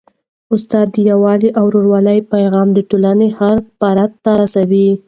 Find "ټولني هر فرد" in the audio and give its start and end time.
2.89-4.11